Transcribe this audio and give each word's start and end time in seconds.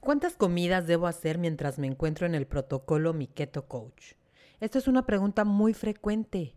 ¿Cuántas 0.00 0.34
comidas 0.34 0.86
debo 0.86 1.06
hacer 1.06 1.36
mientras 1.36 1.78
me 1.78 1.86
encuentro 1.86 2.26
en 2.26 2.34
el 2.34 2.46
protocolo 2.46 3.12
Mi 3.12 3.26
Keto 3.26 3.68
Coach? 3.68 4.14
Esto 4.58 4.78
es 4.78 4.88
una 4.88 5.04
pregunta 5.04 5.44
muy 5.44 5.74
frecuente. 5.74 6.54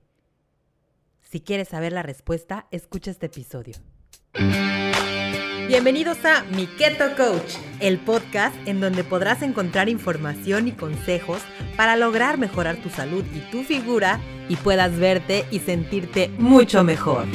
Si 1.20 1.42
quieres 1.42 1.68
saber 1.68 1.92
la 1.92 2.04
respuesta, 2.04 2.68
escucha 2.72 3.12
este 3.12 3.26
episodio. 3.26 3.76
Bienvenidos 5.68 6.24
a 6.24 6.44
Mi 6.56 6.68
Keto 6.68 7.16
Coach, 7.18 7.56
el 7.82 8.00
podcast 8.00 8.56
en 8.66 8.80
donde 8.80 9.04
podrás 9.04 9.42
encontrar 9.42 9.90
información 9.90 10.70
y 10.70 10.72
consejos 10.72 11.42
para 11.76 11.98
lograr 11.98 12.38
mejorar 12.38 12.78
tu 12.78 12.90
salud 12.90 13.26
y 13.36 13.40
tu 13.52 13.64
figura 13.64 14.22
y 14.48 14.56
puedas 14.56 14.98
verte 14.98 15.44
y 15.52 15.60
sentirte 15.60 16.30
mucho 16.38 16.86
mejor. 16.86 17.26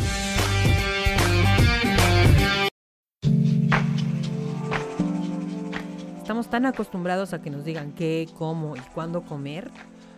Estamos 6.29 6.50
tan 6.50 6.66
acostumbrados 6.66 7.32
a 7.32 7.41
que 7.41 7.48
nos 7.48 7.64
digan 7.64 7.92
qué, 7.92 8.28
cómo 8.37 8.77
y 8.77 8.80
cuándo 8.92 9.23
comer, 9.23 9.70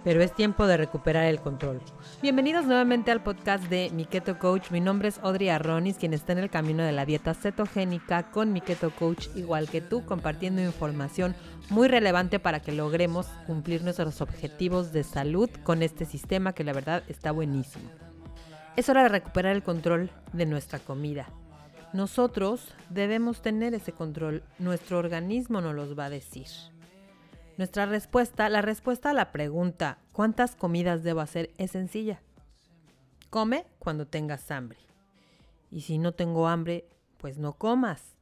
pero 0.03 0.21
es 0.21 0.35
tiempo 0.35 0.67
de 0.67 0.77
recuperar 0.77 1.27
el 1.27 1.39
control. 1.39 1.81
Bienvenidos 2.21 2.67
nuevamente 2.67 3.13
al 3.13 3.23
podcast 3.23 3.63
de 3.67 3.91
Mi 3.95 4.07
Keto 4.07 4.37
Coach. 4.37 4.73
Mi 4.73 4.81
nombre 4.81 5.07
es 5.07 5.21
Audrey 5.21 5.51
Arronis, 5.51 5.99
quien 5.99 6.13
está 6.13 6.33
en 6.33 6.41
el 6.41 6.51
camino 6.51 6.83
de 6.83 6.91
la 6.91 7.07
dieta 7.07 7.33
cetogénica 7.33 8.33
con 8.33 8.53
Mi 8.53 8.61
Keto 8.61 8.91
Coach, 8.91 9.29
igual 9.37 9.71
que 9.71 9.81
tú, 9.81 10.05
compartiendo 10.05 10.61
información 10.61 11.37
muy 11.69 11.87
relevante 11.87 12.41
para 12.41 12.59
que 12.59 12.73
logremos 12.73 13.27
cumplir 13.47 13.85
nuestros 13.85 14.21
objetivos 14.21 14.93
de 14.93 15.05
salud 15.05 15.49
con 15.63 15.81
este 15.81 16.07
sistema 16.07 16.55
que 16.55 16.65
la 16.65 16.73
verdad 16.73 17.05
está 17.07 17.31
buenísimo. 17.31 17.89
Es 18.75 18.89
hora 18.89 19.05
de 19.05 19.11
recuperar 19.11 19.55
el 19.55 19.63
control 19.63 20.11
de 20.33 20.47
nuestra 20.47 20.81
comida. 20.81 21.29
Nosotros 21.93 22.73
debemos 22.89 23.43
tener 23.43 23.75
ese 23.75 23.93
control, 23.93 24.45
nuestro 24.59 24.99
organismo 24.99 25.61
nos 25.61 25.75
los 25.75 25.99
va 25.99 26.05
a 26.05 26.11
decir. 26.11 26.47
Nuestra 27.57 27.85
respuesta, 27.85 28.49
la 28.49 28.63
respuesta 28.63 29.11
a 29.11 29.13
la 29.13 29.33
pregunta 29.33 29.99
¿cuántas 30.13 30.55
comidas 30.55 31.03
debo 31.03 31.21
hacer? 31.21 31.51
es 31.59 31.73
sencilla. 31.73 32.23
Come 33.29 33.67
cuando 33.79 34.07
tengas 34.07 34.51
hambre. 34.51 34.79
Y 35.71 35.83
si 35.83 35.99
no 35.99 36.13
tengo 36.13 36.49
hambre, 36.49 36.89
pues 37.17 37.39
no 37.39 37.55
comas. 37.55 38.17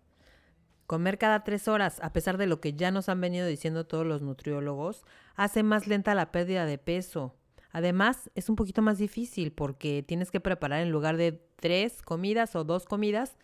Comer 0.87 1.19
cada 1.19 1.45
tres 1.45 1.69
horas, 1.69 2.01
a 2.03 2.13
pesar 2.13 2.39
de 2.39 2.47
lo 2.47 2.61
que 2.61 2.73
ya 2.73 2.91
nos 2.91 3.09
han 3.11 3.21
venido 3.21 3.47
diciendo 3.47 3.87
todos 3.87 4.07
los 4.07 4.23
nutriólogos, 4.23 5.05
hace 5.37 5.63
más 5.63 5.87
lenta 5.87 6.15
la 6.15 6.33
pérdida 6.33 6.65
de 6.65 6.79
peso. 6.79 7.35
Además, 7.71 8.31
es 8.35 8.49
un 8.49 8.57
poquito 8.57 8.83
más 8.83 8.99
difícil 8.99 9.53
porque 9.53 10.03
tienes 10.03 10.31
que 10.31 10.41
preparar 10.41 10.81
en 10.81 10.91
lugar 10.91 11.17
de 11.17 11.33
tres 11.57 12.03
comidas 12.03 12.57
o 12.57 12.65
dos 12.65 12.87
comidas, 12.87 13.37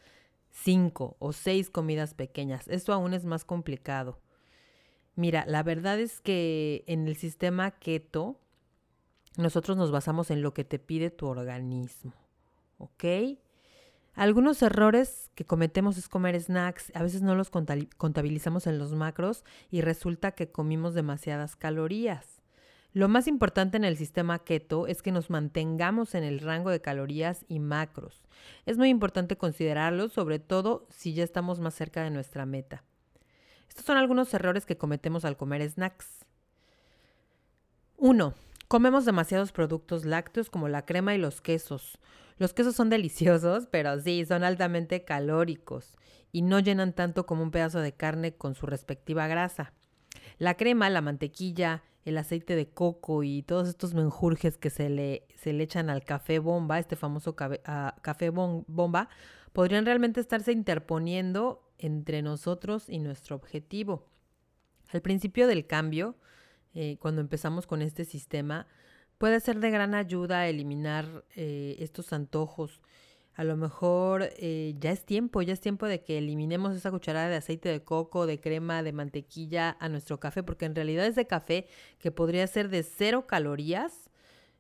cinco 0.51 1.17
o 1.19 1.33
seis 1.33 1.71
comidas 1.71 2.15
pequeñas. 2.15 2.67
Esto 2.69 2.93
aún 2.93 3.13
es 3.13 3.25
más 3.25 3.45
complicado. 3.45 4.21
Mira, 5.17 5.45
la 5.47 5.63
verdad 5.63 6.01
es 6.01 6.21
que 6.21 6.85
en 6.87 7.07
el 7.07 7.17
sistema 7.17 7.71
keto 7.73 8.41
nosotros 9.37 9.77
nos 9.77 9.91
basamos 9.91 10.31
en 10.31 10.43
lo 10.43 10.55
que 10.55 10.65
te 10.65 10.79
pide 10.79 11.11
tu 11.11 11.27
organismo. 11.27 12.15
¿Ok? 12.79 13.05
Algunos 14.15 14.63
errores 14.63 15.31
que 15.35 15.45
cometemos 15.45 15.99
es 15.99 16.09
comer 16.09 16.41
snacks, 16.41 16.93
a 16.95 17.03
veces 17.03 17.23
no 17.23 17.35
los 17.35 17.51
contabilizamos 17.51 18.69
en 18.69 18.79
los 18.79 18.93
macros 18.93 19.45
y 19.71 19.81
resulta 19.81 20.33
que 20.33 20.53
comimos 20.53 20.95
demasiadas 20.95 21.57
calorías. 21.57 22.34
Lo 22.95 23.09
más 23.09 23.27
importante 23.27 23.77
en 23.77 23.83
el 23.83 23.97
sistema 23.97 24.39
keto 24.39 24.87
es 24.87 25.03
que 25.03 25.11
nos 25.11 25.29
mantengamos 25.29 26.15
en 26.15 26.23
el 26.23 26.39
rango 26.39 26.71
de 26.71 26.81
calorías 26.81 27.45
y 27.49 27.59
macros. 27.59 28.23
Es 28.67 28.79
muy 28.79 28.89
importante 28.89 29.37
considerarlo, 29.37 30.09
sobre 30.09 30.39
todo 30.39 30.87
si 30.91 31.13
ya 31.13 31.25
estamos 31.25 31.59
más 31.59 31.75
cerca 31.75 32.05
de 32.05 32.11
nuestra 32.11 32.47
meta. 32.47 32.85
Estos 33.69 33.85
son 33.85 33.97
algunos 33.97 34.33
errores 34.33 34.65
que 34.65 34.79
cometemos 34.79 35.25
al 35.25 35.37
comer 35.37 35.69
snacks. 35.69 36.25
1. 37.97 38.33
Comemos 38.69 39.05
demasiados 39.05 39.51
productos 39.51 40.05
lácteos 40.05 40.49
como 40.49 40.69
la 40.69 40.87
crema 40.87 41.17
y 41.17 41.19
los 41.19 41.41
quesos. 41.41 41.99
Los 42.39 42.55
quesos 42.55 42.77
son 42.77 42.91
deliciosos, 42.91 43.67
pero 43.73 44.01
sí, 44.01 44.25
son 44.25 44.45
altamente 44.45 45.05
calóricos 45.05 45.97
y 46.31 46.43
no 46.43 46.61
llenan 46.61 46.93
tanto 46.93 47.27
como 47.27 47.43
un 47.43 47.51
pedazo 47.51 47.81
de 47.81 47.93
carne 47.93 48.37
con 48.37 48.55
su 48.55 48.67
respectiva 48.67 49.27
grasa. 49.27 49.73
La 50.39 50.57
crema, 50.57 50.91
la 50.91 51.01
mantequilla, 51.01 51.83
el 52.05 52.19
aceite 52.19 52.55
de 52.57 52.69
coco 52.69 53.23
y 53.23 53.43
todos 53.43 53.69
estos 53.69 53.95
menjurjes 53.95 54.59
que 54.59 54.71
se 54.71 54.91
le, 54.91 55.27
se 55.37 55.53
le 55.53 55.65
echan 55.65 55.89
al 55.91 56.05
café 56.05 56.39
bomba, 56.39 56.79
este 56.79 56.97
famoso 56.97 57.35
café 57.35 58.31
bomba, 58.31 59.09
podrían 59.53 59.87
realmente 59.87 60.21
estarse 60.21 60.53
interponiendo 60.53 61.63
entre 61.79 62.23
nosotros 62.23 62.89
y 62.89 62.99
nuestro 62.99 63.37
objetivo. 63.37 64.07
Al 64.93 65.01
principio 65.01 65.47
del 65.47 65.67
cambio, 65.67 66.17
eh, 66.75 66.99
cuando 67.01 67.21
empezamos 67.21 67.67
con 67.67 67.83
este 67.83 68.05
sistema, 68.05 68.67
puede 69.19 69.41
ser 69.41 69.61
de 69.61 69.71
gran 69.71 69.95
ayuda 69.95 70.47
eliminar 70.47 71.25
eh, 71.37 71.77
estos 71.79 72.13
antojos 72.13 72.81
a 73.35 73.45
lo 73.45 73.57
mejor 73.57 74.29
eh, 74.37 74.75
ya 74.79 74.93
es 74.93 75.05
tiempo, 75.05 75.43
ya 75.43 75.53
es 75.53 75.61
tiempo 75.61 75.87
de 75.87 76.03
que 76.03 76.19
eliminemos 76.19 76.77
esa 76.77 76.91
cucharada 76.91 77.29
de 77.29 77.37
aceite 77.37 77.69
de 77.69 77.83
coco, 77.83 78.27
de 78.27 78.41
crema, 78.41 78.83
de 78.83 78.93
mantequilla 78.93 79.77
a 79.81 79.89
nuestro 79.89 80.21
café, 80.21 80.43
porque 80.43 80.67
en 80.67 80.75
realidad 80.75 81.07
ese 81.07 81.27
café 81.27 81.67
que 81.99 82.13
podría 82.13 82.47
ser 82.47 82.69
de 82.69 82.85
cero 82.85 83.27
calorías, 83.27 84.11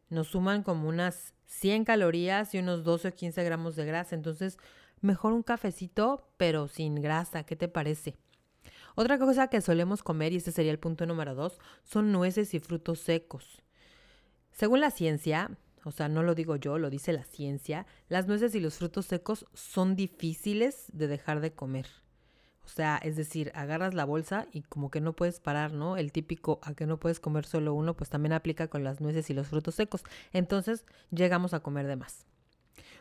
nos 0.08 0.28
suman 0.28 0.62
como 0.62 0.88
unas 0.88 1.34
100 1.46 1.84
calorías 1.84 2.54
y 2.54 2.58
unos 2.58 2.84
12 2.84 3.08
o 3.08 3.14
15 3.14 3.44
gramos 3.44 3.76
de 3.76 3.84
grasa. 3.84 4.14
Entonces, 4.14 4.58
mejor 5.00 5.32
un 5.32 5.42
cafecito, 5.42 6.28
pero 6.36 6.68
sin 6.68 6.96
grasa. 6.96 7.44
¿Qué 7.44 7.56
te 7.56 7.68
parece? 7.68 8.16
Otra 8.96 9.18
cosa 9.18 9.48
que 9.48 9.60
solemos 9.60 10.02
comer, 10.02 10.32
y 10.32 10.36
este 10.36 10.52
sería 10.52 10.72
el 10.72 10.78
punto 10.78 11.06
número 11.06 11.34
dos, 11.34 11.58
son 11.82 12.12
nueces 12.12 12.54
y 12.54 12.60
frutos 12.60 13.00
secos. 13.00 13.62
Según 14.52 14.80
la 14.80 14.90
ciencia, 14.90 15.50
o 15.84 15.90
sea, 15.90 16.08
no 16.08 16.22
lo 16.22 16.34
digo 16.34 16.56
yo, 16.56 16.78
lo 16.78 16.90
dice 16.90 17.12
la 17.12 17.24
ciencia, 17.24 17.86
las 18.08 18.26
nueces 18.26 18.54
y 18.54 18.60
los 18.60 18.78
frutos 18.78 19.06
secos 19.06 19.46
son 19.52 19.96
difíciles 19.96 20.86
de 20.92 21.06
dejar 21.06 21.40
de 21.40 21.52
comer. 21.52 21.86
O 22.64 22.68
sea, 22.68 22.98
es 23.02 23.16
decir, 23.16 23.52
agarras 23.54 23.92
la 23.92 24.06
bolsa 24.06 24.46
y 24.50 24.62
como 24.62 24.90
que 24.90 25.00
no 25.00 25.12
puedes 25.12 25.38
parar, 25.38 25.72
¿no? 25.72 25.96
El 25.96 26.12
típico 26.12 26.60
a 26.62 26.74
que 26.74 26.86
no 26.86 26.98
puedes 26.98 27.20
comer 27.20 27.44
solo 27.44 27.74
uno, 27.74 27.94
pues 27.94 28.08
también 28.08 28.32
aplica 28.32 28.68
con 28.68 28.84
las 28.84 29.00
nueces 29.00 29.28
y 29.28 29.34
los 29.34 29.48
frutos 29.48 29.74
secos. 29.74 30.02
Entonces, 30.32 30.86
llegamos 31.10 31.52
a 31.52 31.60
comer 31.60 31.86
de 31.86 31.96
más. 31.96 32.26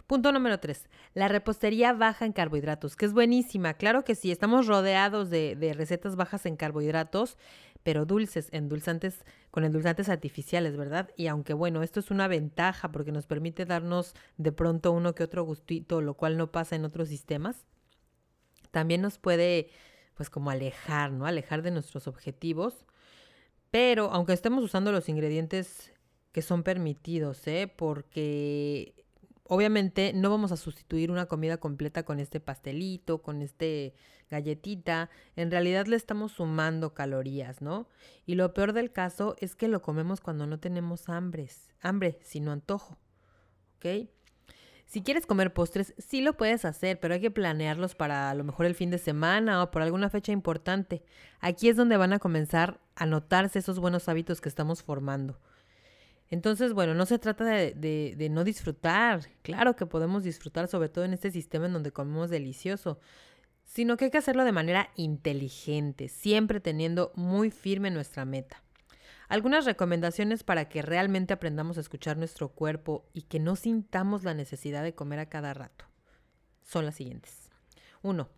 Punto 0.07 0.33
número 0.33 0.59
tres, 0.59 0.89
la 1.13 1.29
repostería 1.29 1.94
baja 1.94 2.25
en 2.25 2.33
carbohidratos, 2.33 2.97
que 2.97 3.05
es 3.05 3.13
buenísima. 3.13 3.75
Claro 3.75 4.03
que 4.03 4.15
sí, 4.15 4.31
estamos 4.31 4.67
rodeados 4.67 5.29
de, 5.29 5.73
recetas 5.77 6.17
bajas 6.17 6.45
en 6.45 6.57
carbohidratos 6.57 7.38
pero 7.83 8.05
dulces, 8.05 8.47
endulzantes, 8.51 9.25
con 9.51 9.63
endulzantes 9.66 10.09
artificiales, 10.09 10.75
¿verdad? 10.77 11.09
Y 11.17 11.27
aunque 11.27 11.53
bueno, 11.53 11.83
esto 11.83 11.99
es 11.99 12.11
una 12.11 12.27
ventaja 12.27 12.91
porque 12.91 13.11
nos 13.11 13.27
permite 13.27 13.66
darnos 13.66 14.16
de 14.38 14.51
pronto 14.51 14.91
uno 14.91 15.13
que 15.13 15.23
otro 15.23 15.44
gustito, 15.44 16.01
lo 16.01 16.16
cual 16.16 16.38
no 16.38 16.51
pasa 16.51 16.75
en 16.75 16.85
otros 16.85 17.09
sistemas, 17.09 17.66
también 18.71 19.01
nos 19.01 19.17
puede, 19.19 19.69
pues 20.16 20.29
como 20.29 20.49
alejar, 20.49 21.11
¿no? 21.11 21.25
Alejar 21.25 21.61
de 21.61 21.71
nuestros 21.71 22.07
objetivos. 22.07 22.85
Pero 23.69 24.11
aunque 24.11 24.33
estemos 24.33 24.63
usando 24.63 24.91
los 24.91 25.09
ingredientes 25.09 25.91
que 26.31 26.41
son 26.41 26.63
permitidos, 26.63 27.45
¿eh? 27.47 27.71
Porque 27.75 29.02
obviamente 29.43 30.13
no 30.13 30.29
vamos 30.29 30.51
a 30.51 30.57
sustituir 30.57 31.11
una 31.11 31.25
comida 31.25 31.57
completa 31.57 32.03
con 32.03 32.19
este 32.19 32.39
pastelito, 32.39 33.21
con 33.21 33.41
este 33.41 33.93
galletita. 34.29 35.09
En 35.35 35.51
realidad 35.51 35.85
le 35.87 35.95
estamos 35.95 36.33
sumando 36.33 36.93
calorías, 36.93 37.61
¿no? 37.61 37.87
Y 38.25 38.35
lo 38.35 38.53
peor 38.53 38.73
del 38.73 38.91
caso 38.91 39.35
es 39.39 39.55
que 39.55 39.67
lo 39.67 39.81
comemos 39.81 40.21
cuando 40.21 40.47
no 40.47 40.59
tenemos 40.59 41.09
hambres, 41.09 41.69
hambre, 41.81 42.19
sino 42.23 42.51
antojo. 42.51 42.97
¿Ok? 43.77 44.09
Si 44.85 45.01
quieres 45.01 45.25
comer 45.25 45.53
postres, 45.53 45.95
sí 45.97 46.21
lo 46.21 46.37
puedes 46.37 46.65
hacer, 46.65 46.99
pero 46.99 47.15
hay 47.15 47.21
que 47.21 47.31
planearlos 47.31 47.95
para 47.95 48.29
a 48.29 48.35
lo 48.35 48.43
mejor 48.43 48.67
el 48.67 48.75
fin 48.75 48.91
de 48.91 48.99
semana 48.99 49.63
o 49.63 49.71
por 49.71 49.81
alguna 49.81 50.09
fecha 50.09 50.31
importante. 50.31 51.03
Aquí 51.39 51.67
es 51.67 51.75
donde 51.75 51.97
van 51.97 52.13
a 52.13 52.19
comenzar 52.19 52.79
a 52.95 53.06
notarse 53.06 53.59
esos 53.59 53.79
buenos 53.79 54.07
hábitos 54.07 54.39
que 54.39 54.50
estamos 54.50 54.83
formando. 54.83 55.39
Entonces, 56.29 56.73
bueno, 56.73 56.93
no 56.93 57.05
se 57.05 57.19
trata 57.19 57.45
de, 57.45 58.27
no 58.31 58.43
disfrutar, 58.43 59.21
claro 59.41 59.75
que 59.75 59.85
podemos 59.85 60.23
disfrutar, 60.23 60.67
sobre 60.67 60.89
todo 60.89 61.05
en 61.05 61.13
este 61.13 61.31
sistema 61.31 61.67
en 61.67 61.73
donde 61.73 61.91
comemos 61.91 62.29
delicioso, 62.29 62.99
sino 63.65 63.97
que 63.97 64.05
hay 64.05 64.11
que 64.11 64.17
hacerlo 64.17 64.43
de 64.43 64.51
manera 64.51 64.89
inteligente, 64.95 66.09
siempre 66.09 66.59
teniendo 66.59 67.11
muy 67.15 67.51
firme 67.51 67.91
nuestra 67.91 68.25
meta. 68.25 68.63
Algunas 69.29 69.65
recomendaciones 69.65 70.43
para 70.43 70.69
que 70.69 70.81
realmente 70.81 71.33
aprendamos 71.33 71.77
a 71.77 71.81
escuchar 71.81 72.17
nuestro 72.17 72.49
cuerpo 72.49 73.05
y 73.13 73.23
que 73.23 73.39
no 73.39 73.55
sintamos 73.55 74.23
la 74.23 74.33
necesidad 74.33 74.83
de 74.83 74.95
comer 74.95 75.19
a 75.19 75.29
cada 75.29 75.53
rato 75.53 75.85
son 76.61 76.85
las 76.85 76.95
siguientes. 76.95 77.49
Uno, 78.01 78.29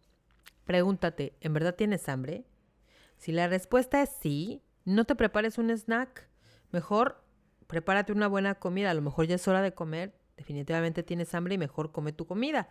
Pregúntate, 0.65 1.35
¿en 1.41 1.53
verdad 1.53 1.75
tienes 1.75 2.09
hambre? 2.09 2.43
Si 3.17 3.31
la 3.31 3.47
respuesta 3.47 4.01
es 4.01 4.09
sí, 4.09 4.63
no 4.83 5.05
te 5.05 5.15
prepares 5.15 5.57
un 5.57 5.69
snack. 5.69 6.27
Mejor 6.71 7.23
prepárate 7.67 8.11
una 8.11 8.27
buena 8.27 8.55
comida, 8.55 8.91
a 8.91 8.93
lo 8.93 9.01
mejor 9.01 9.27
ya 9.27 9.35
es 9.35 9.47
hora 9.47 9.61
de 9.61 9.73
comer, 9.73 10.13
definitivamente 10.37 11.03
tienes 11.03 11.33
hambre 11.33 11.55
y 11.55 11.57
mejor 11.57 11.91
come 11.91 12.11
tu 12.11 12.25
comida. 12.25 12.69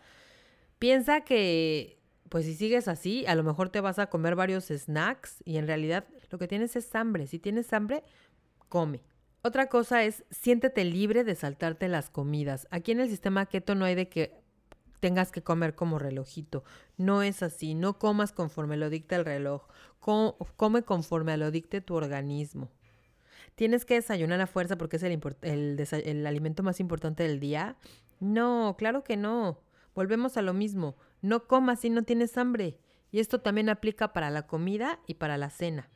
Piensa 0.78 1.22
que 1.22 1.98
pues 2.28 2.46
si 2.46 2.54
sigues 2.54 2.88
así, 2.88 3.24
a 3.26 3.34
lo 3.34 3.44
mejor 3.44 3.68
te 3.68 3.80
vas 3.80 3.98
a 3.98 4.06
comer 4.06 4.34
varios 4.34 4.66
snacks 4.66 5.42
y 5.44 5.58
en 5.58 5.66
realidad 5.66 6.04
lo 6.30 6.38
que 6.38 6.48
tienes 6.48 6.74
es 6.74 6.94
hambre. 6.94 7.26
Si 7.26 7.38
tienes 7.38 7.72
hambre, 7.72 8.02
come. 8.68 9.02
Otra 9.42 9.68
cosa 9.68 10.04
es, 10.04 10.24
siéntete 10.30 10.84
libre 10.84 11.22
de 11.22 11.34
saltarte 11.34 11.86
las 11.88 12.08
comidas. 12.08 12.66
Aquí 12.70 12.92
en 12.92 13.00
el 13.00 13.10
sistema 13.10 13.46
keto 13.46 13.74
no 13.74 13.84
hay 13.84 13.94
de 13.94 14.08
que 14.08 14.42
tengas 15.00 15.30
que 15.30 15.42
comer 15.42 15.74
como 15.74 15.98
relojito. 15.98 16.64
No 16.96 17.22
es 17.22 17.42
así. 17.42 17.74
No 17.74 17.98
comas 17.98 18.32
conforme 18.32 18.78
lo 18.78 18.88
dicta 18.88 19.16
el 19.16 19.26
reloj. 19.26 19.68
come 20.00 20.82
conforme 20.82 21.36
lo 21.36 21.50
dicte 21.50 21.82
tu 21.82 21.94
organismo. 21.94 22.70
¿Tienes 23.54 23.84
que 23.84 23.94
desayunar 23.94 24.40
a 24.40 24.46
fuerza 24.46 24.76
porque 24.76 24.96
es 24.96 25.02
el, 25.02 26.26
alimento 26.26 26.62
más 26.62 26.80
importante 26.80 27.22
del 27.22 27.38
día? 27.38 27.76
No, 28.18 28.74
claro 28.76 29.04
que 29.04 29.16
no. 29.16 29.60
Volvemos 29.94 30.36
a 30.36 30.42
lo 30.42 30.54
mismo. 30.54 30.96
No 31.22 31.46
comas 31.46 31.80
si 31.80 31.90
no 31.90 32.02
tienes 32.02 32.36
hambre. 32.36 32.78
Y 33.12 33.20
esto 33.20 33.40
también 33.40 33.68
aplica 33.68 34.12
para 34.12 34.30
la 34.30 34.48
comida 34.48 34.98
y 35.06 35.14
para 35.14 35.38
la 35.38 35.50
cena. 35.50 35.88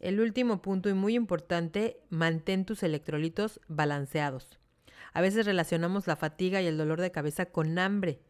El 0.00 0.18
último 0.18 0.60
punto 0.60 0.88
y 0.88 0.94
muy 0.94 1.14
importante, 1.14 2.00
mantén 2.10 2.64
tus 2.64 2.82
electrolitos 2.82 3.60
balanceados. 3.68 4.58
A 5.12 5.20
veces 5.20 5.46
relacionamos 5.46 6.08
la 6.08 6.16
fatiga 6.16 6.60
y 6.60 6.66
el 6.66 6.76
dolor 6.76 7.00
de 7.00 7.12
cabeza 7.12 7.46
con 7.46 7.78
hambre, 7.78 8.20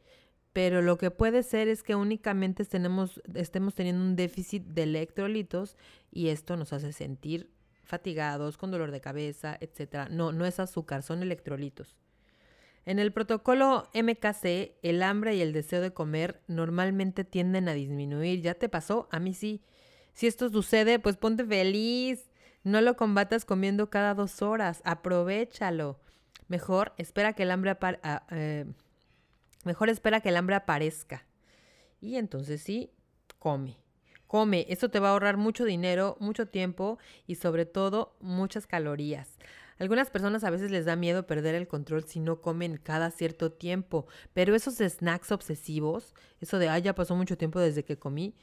pero 0.53 0.83
lo 0.83 0.99
que 0.99 1.11
puede 1.11 1.43
ser 1.43 1.69
es 1.69 1.83
que 1.83 1.95
únicamente 1.95 2.62
estemos 2.62 3.75
teniendo 3.75 4.05
un 4.05 4.15
déficit 4.15 4.62
de 4.67 4.83
electrolitos 4.83 5.79
y 6.12 6.29
esto 6.29 6.57
nos 6.59 6.75
hace 6.75 6.93
sentir 6.93 7.50
fatigados, 7.85 8.57
con 8.57 8.71
dolor 8.71 8.91
de 8.91 9.01
cabeza, 9.01 9.57
etc. 9.61 10.09
No, 10.11 10.33
no 10.33 10.47
es 10.47 10.61
azúcar, 10.61 11.03
son 11.03 11.23
electrolitos. 11.23 11.97
En 12.87 12.99
el 12.99 13.13
protocolo 13.13 13.89
MKC, 13.95 14.77
el 14.83 15.03
hambre 15.03 15.37
y 15.37 15.41
el 15.41 15.53
deseo 15.53 15.81
de 15.81 15.93
comer 15.93 16.43
normalmente 16.49 17.25
tienden 17.25 17.69
a 17.69 17.73
disminuir. 17.73 18.43
¿Ya 18.43 18.55
te 18.55 18.69
pasó? 18.69 19.09
A 19.11 19.21
mí 19.21 19.33
sí. 19.33 19.63
Si 20.13 20.27
esto 20.27 20.51
sucede, 20.51 20.99
pues 20.99 21.17
ponte 21.17 21.45
feliz. 21.45 22.31
No 22.63 22.81
lo 22.83 22.97
combatas 22.97 23.45
comiendo 23.45 23.89
cada 23.89 24.15
dos 24.15 24.43
horas. 24.43 24.83
Aprovechalo. 24.85 25.99
Mejor 26.49 26.93
espera 26.99 27.33
que 27.33 27.45
el 27.45 27.51
hambre 27.51 27.77
eh, 28.31 28.67
mejor 29.65 29.89
espera 29.89 30.21
que 30.21 30.29
el 30.29 30.37
hambre 30.37 30.57
aparezca. 30.57 31.25
Y 32.03 32.17
entonces 32.17 32.63
sí, 32.63 32.91
come. 33.39 33.77
Come. 34.26 34.67
Eso 34.69 34.91
te 34.91 35.00
va 35.00 35.09
a 35.09 35.11
ahorrar 35.12 35.37
mucho 35.37 35.65
dinero, 35.65 36.17
mucho 36.21 36.47
tiempo 36.47 36.99
y 37.26 37.37
sobre 37.37 37.67
todo 37.67 38.17
muchas 38.21 38.67
calorías. 38.67 39.38
Algunas 39.79 40.11
personas 40.11 40.44
a 40.44 40.50
veces 40.50 40.71
les 40.71 40.85
da 40.85 40.97
miedo 40.97 41.26
perder 41.26 41.55
el 41.55 41.67
control 41.67 42.05
si 42.05 42.21
no 42.21 42.41
comen 42.41 42.79
cada 42.79 43.11
cierto 43.11 43.53
tiempo, 43.53 44.06
pero 44.32 44.55
esos 44.55 44.76
snacks 44.76 45.32
obsesivos, 45.32 46.15
eso 46.41 46.59
de, 46.59 46.69
ah, 46.69 46.79
ya 46.79 46.94
pasó 46.94 47.17
mucho 47.17 47.37
tiempo 47.37 47.59
desde 47.59 47.85
que 47.85 47.99
comí, 47.99 48.37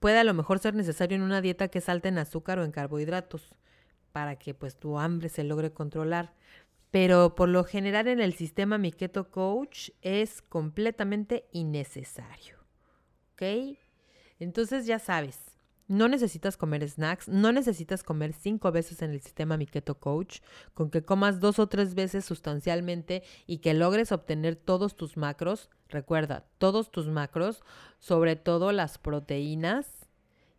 puede 0.00 0.18
a 0.18 0.24
lo 0.24 0.34
mejor 0.34 0.58
ser 0.58 0.74
necesario 0.74 1.16
en 1.16 1.22
una 1.22 1.40
dieta 1.40 1.68
que 1.68 1.80
salte 1.80 2.08
en 2.08 2.18
azúcar 2.18 2.58
o 2.58 2.64
en 2.64 2.72
carbohidratos, 2.72 3.54
para 4.12 4.36
que 4.36 4.52
pues 4.52 4.76
tu 4.76 4.98
hambre 4.98 5.28
se 5.28 5.44
logre 5.44 5.72
controlar. 5.72 6.34
Pero 6.90 7.34
por 7.34 7.48
lo 7.48 7.64
general 7.64 8.08
en 8.08 8.20
el 8.20 8.34
sistema 8.34 8.78
Mi 8.78 8.92
Keto 8.92 9.30
Coach 9.30 9.90
es 10.00 10.42
completamente 10.42 11.46
innecesario. 11.52 12.58
¿Ok? 13.34 13.78
Entonces 14.38 14.86
ya 14.86 14.98
sabes, 14.98 15.38
no 15.88 16.06
necesitas 16.08 16.56
comer 16.56 16.86
snacks, 16.88 17.28
no 17.28 17.50
necesitas 17.50 18.02
comer 18.02 18.34
cinco 18.34 18.70
veces 18.70 19.00
en 19.02 19.10
el 19.10 19.20
sistema 19.20 19.56
Miqueto 19.56 19.98
Coach, 19.98 20.40
con 20.74 20.90
que 20.90 21.02
comas 21.02 21.40
dos 21.40 21.58
o 21.58 21.66
tres 21.66 21.94
veces 21.94 22.24
sustancialmente 22.24 23.22
y 23.46 23.58
que 23.58 23.74
logres 23.74 24.12
obtener 24.12 24.56
todos 24.56 24.96
tus 24.96 25.16
macros, 25.16 25.70
recuerda, 25.88 26.44
todos 26.58 26.90
tus 26.90 27.08
macros, 27.08 27.62
sobre 27.98 28.36
todo 28.36 28.72
las 28.72 28.98
proteínas, 28.98 30.06